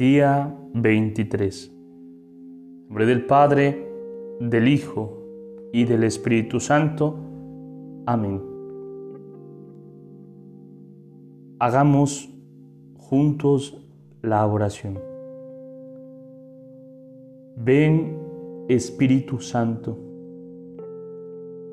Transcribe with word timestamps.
Día 0.00 0.56
23. 0.72 1.76
nombre 2.88 3.04
del 3.04 3.26
Padre, 3.26 3.86
del 4.40 4.66
Hijo 4.66 5.18
y 5.74 5.84
del 5.84 6.04
Espíritu 6.04 6.58
Santo. 6.58 7.18
Amén. 8.06 8.40
Hagamos 11.58 12.30
juntos 12.96 13.86
la 14.22 14.46
oración. 14.46 14.98
Ven 17.58 18.16
Espíritu 18.70 19.38
Santo, 19.38 19.98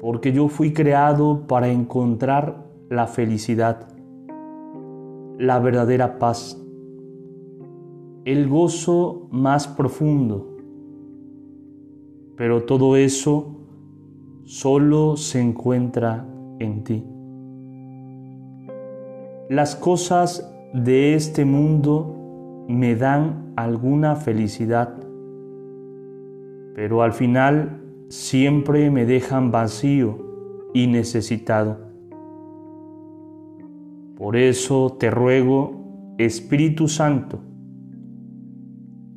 porque 0.00 0.30
yo 0.30 0.46
fui 0.46 0.72
creado 0.72 1.48
para 1.48 1.66
encontrar 1.66 2.66
la 2.88 3.08
felicidad, 3.08 3.88
la 5.38 5.58
verdadera 5.58 6.20
paz 6.20 6.61
el 8.24 8.48
gozo 8.48 9.28
más 9.30 9.66
profundo. 9.66 10.56
Pero 12.36 12.64
todo 12.64 12.96
eso 12.96 13.56
solo 14.44 15.16
se 15.16 15.40
encuentra 15.40 16.26
en 16.58 16.84
ti. 16.84 17.04
Las 19.48 19.74
cosas 19.74 20.48
de 20.72 21.14
este 21.14 21.44
mundo 21.44 22.64
me 22.68 22.94
dan 22.94 23.52
alguna 23.56 24.16
felicidad, 24.16 24.94
pero 26.74 27.02
al 27.02 27.12
final 27.12 27.82
siempre 28.08 28.90
me 28.90 29.04
dejan 29.04 29.50
vacío 29.50 30.70
y 30.72 30.86
necesitado. 30.86 31.78
Por 34.16 34.36
eso 34.36 34.96
te 34.98 35.10
ruego, 35.10 36.14
Espíritu 36.18 36.88
Santo, 36.88 37.40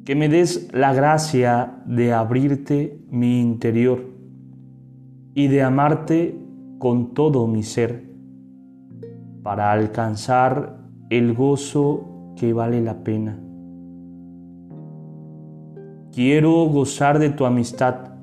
que 0.05 0.13
me 0.13 0.29
des 0.29 0.69
la 0.71 0.93
gracia 0.93 1.81
de 1.87 2.13
abrirte 2.13 3.03
mi 3.09 3.41
interior 3.41 4.05
y 5.33 5.47
de 5.47 5.63
amarte 5.63 6.39
con 6.77 7.15
todo 7.15 7.47
mi 7.47 7.63
ser 7.63 8.05
para 9.41 9.71
alcanzar 9.71 10.77
el 11.09 11.33
gozo 11.33 12.33
que 12.35 12.53
vale 12.53 12.81
la 12.81 13.03
pena. 13.03 13.39
Quiero 16.11 16.65
gozar 16.65 17.17
de 17.17 17.31
tu 17.31 17.45
amistad, 17.45 18.13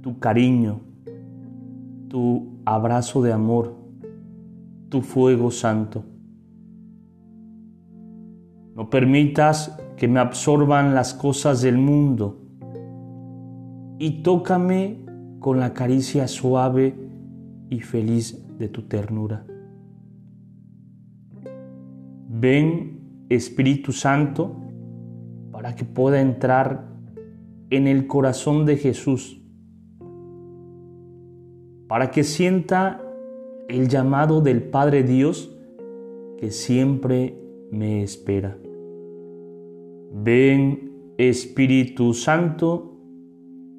tu 0.00 0.18
cariño, 0.18 0.80
tu 2.08 2.58
abrazo 2.64 3.20
de 3.22 3.32
amor, 3.32 3.74
tu 4.88 5.02
fuego 5.02 5.50
santo. 5.50 6.04
No 8.74 8.88
permitas 8.88 9.78
que 9.96 10.08
me 10.08 10.20
absorban 10.20 10.94
las 10.94 11.14
cosas 11.14 11.62
del 11.62 11.78
mundo 11.78 12.40
y 13.98 14.22
tócame 14.22 15.04
con 15.38 15.60
la 15.60 15.72
caricia 15.72 16.26
suave 16.26 16.94
y 17.70 17.80
feliz 17.80 18.44
de 18.58 18.68
tu 18.68 18.82
ternura. 18.82 19.46
Ven, 22.28 23.26
Espíritu 23.28 23.92
Santo, 23.92 24.56
para 25.52 25.74
que 25.74 25.84
pueda 25.84 26.20
entrar 26.20 26.88
en 27.70 27.86
el 27.86 28.06
corazón 28.06 28.66
de 28.66 28.76
Jesús, 28.76 29.40
para 31.88 32.10
que 32.10 32.24
sienta 32.24 33.00
el 33.68 33.88
llamado 33.88 34.40
del 34.40 34.62
Padre 34.62 35.04
Dios 35.04 35.56
que 36.38 36.50
siempre 36.50 37.38
me 37.70 38.02
espera. 38.02 38.58
Ven 40.16 41.14
Espíritu 41.18 42.14
Santo. 42.14 42.96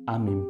Amén. 0.06 0.46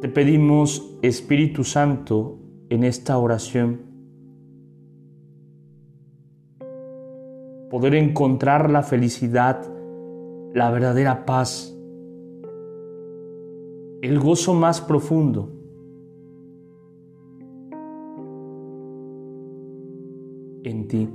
Te 0.00 0.08
pedimos, 0.08 0.96
Espíritu 1.02 1.64
Santo, 1.64 2.38
en 2.68 2.84
esta 2.84 3.18
oración, 3.18 3.80
poder 7.68 7.96
encontrar 7.96 8.70
la 8.70 8.84
felicidad, 8.84 9.60
la 10.54 10.70
verdadera 10.70 11.26
paz, 11.26 11.76
el 14.02 14.20
gozo 14.20 14.54
más 14.54 14.80
profundo 14.80 15.59
en 20.64 20.88
ti. 20.88 21.08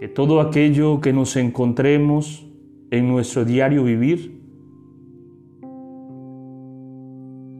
Que 0.00 0.08
todo 0.08 0.40
aquello 0.40 1.00
que 1.00 1.12
nos 1.12 1.36
encontremos 1.36 2.46
en 2.90 3.08
nuestro 3.08 3.44
diario 3.44 3.84
vivir 3.84 4.40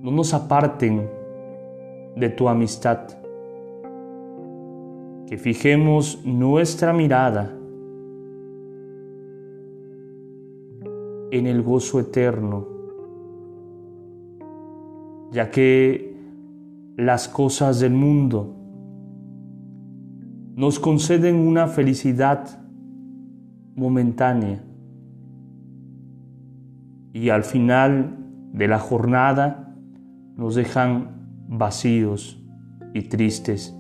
no 0.03 0.11
nos 0.11 0.35
aparten 0.35 1.09
de 2.17 2.29
tu 2.29 2.49
amistad. 2.49 3.09
Que 5.27 5.37
fijemos 5.39 6.25
nuestra 6.25 6.93
mirada 6.93 7.53
en 11.33 11.47
el 11.47 11.63
gozo 11.63 11.99
eterno, 11.99 12.69
ya 15.33 15.51
que 15.51 16.15
las 16.97 17.29
cosas 17.29 17.81
del 17.81 17.93
mundo 17.93 18.55
nos 20.57 20.81
conceden 20.81 21.37
una 21.37 21.69
felicidad 21.69 22.59
momentánea 23.75 24.65
y 27.13 27.29
al 27.29 27.45
final 27.45 28.17
de 28.55 28.67
la 28.67 28.79
jornada 28.79 29.77
nos 30.35 30.55
dejan 30.55 31.45
vacíos 31.47 32.43
y 32.95 33.03
tristes. 33.03 33.77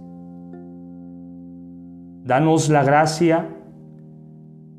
Danos 2.24 2.68
la 2.68 2.84
gracia 2.84 3.48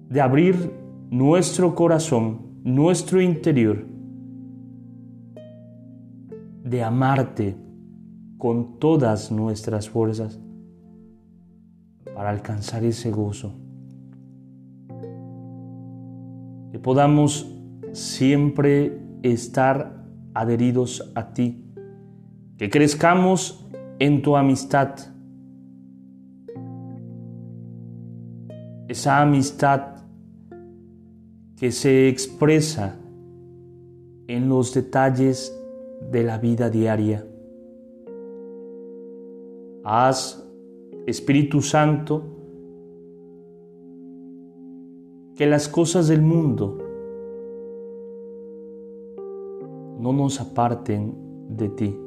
de 0.07 0.21
abrir 0.21 0.71
nuestro 1.09 1.73
corazón, 1.73 2.61
nuestro 2.63 3.21
interior, 3.21 3.87
de 6.63 6.83
amarte 6.83 7.55
con 8.37 8.77
todas 8.77 9.31
nuestras 9.31 9.89
fuerzas 9.89 10.39
para 12.17 12.31
alcanzar 12.31 12.83
ese 12.83 13.11
gozo. 13.11 13.53
Que 16.71 16.79
podamos 16.79 17.55
siempre 17.91 18.99
estar 19.21 20.03
adheridos 20.33 21.11
a 21.13 21.31
ti. 21.35 21.63
Que 22.57 22.71
crezcamos 22.71 23.69
en 23.99 24.23
tu 24.23 24.35
amistad. 24.35 24.95
Esa 28.87 29.21
amistad 29.21 29.97
que 31.55 31.71
se 31.71 32.09
expresa 32.09 32.95
en 34.27 34.49
los 34.49 34.73
detalles 34.73 35.55
de 36.11 36.23
la 36.23 36.39
vida 36.39 36.71
diaria. 36.71 37.23
Haz 39.83 40.46
Espíritu 41.07 41.61
Santo, 41.61 42.21
que 45.37 45.47
las 45.47 45.69
cosas 45.69 46.09
del 46.09 46.21
mundo 46.21 46.79
no 50.01 50.11
nos 50.11 50.41
aparten 50.41 51.15
de 51.47 51.69
ti. 51.69 51.97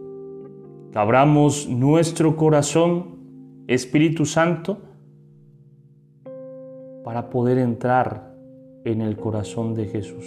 Que 0.92 0.98
abramos 0.98 1.66
nuestro 1.66 2.36
corazón, 2.36 3.64
Espíritu 3.68 4.26
Santo, 4.26 4.76
para 7.02 7.30
poder 7.30 7.56
entrar 7.56 8.36
en 8.84 9.00
el 9.00 9.16
corazón 9.16 9.72
de 9.72 9.86
Jesús. 9.86 10.26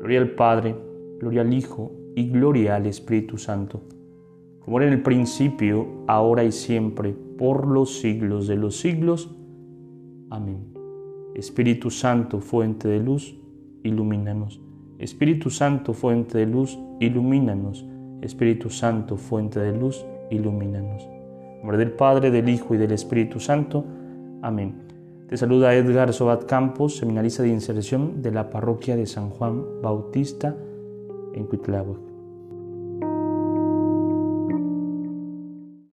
Gloria 0.00 0.20
al 0.20 0.30
Padre, 0.30 0.74
gloria 1.20 1.42
al 1.42 1.54
Hijo 1.54 1.92
y 2.16 2.28
gloria 2.28 2.74
al 2.74 2.86
Espíritu 2.86 3.38
Santo 3.38 3.82
como 4.64 4.78
era 4.78 4.86
en 4.86 4.92
el 4.92 5.02
principio, 5.02 5.86
ahora 6.06 6.44
y 6.44 6.52
siempre, 6.52 7.12
por 7.12 7.66
los 7.66 8.00
siglos 8.00 8.46
de 8.46 8.56
los 8.56 8.78
siglos. 8.78 9.34
Amén. 10.30 10.72
Espíritu 11.34 11.90
Santo, 11.90 12.40
fuente 12.40 12.88
de 12.88 13.00
luz, 13.00 13.36
ilumínanos. 13.82 14.60
Espíritu 14.98 15.50
Santo, 15.50 15.94
fuente 15.94 16.38
de 16.38 16.46
luz, 16.46 16.78
ilumínanos. 17.00 17.84
Espíritu 18.20 18.70
Santo, 18.70 19.16
fuente 19.16 19.58
de 19.58 19.76
luz, 19.76 20.06
ilumínanos. 20.30 21.02
En 21.02 21.58
nombre 21.58 21.78
del 21.78 21.90
Padre, 21.90 22.30
del 22.30 22.48
Hijo 22.48 22.74
y 22.74 22.78
del 22.78 22.92
Espíritu 22.92 23.40
Santo. 23.40 23.84
Amén. 24.42 24.74
Te 25.28 25.36
saluda 25.36 25.74
Edgar 25.74 26.12
Sobat 26.12 26.44
Campos, 26.44 26.98
seminarista 26.98 27.42
de 27.42 27.48
inserción 27.48 28.22
de 28.22 28.30
la 28.30 28.50
parroquia 28.50 28.94
de 28.96 29.06
San 29.06 29.30
Juan 29.30 29.64
Bautista 29.82 30.54
en 31.34 31.46
Cuitláhuac. 31.46 32.11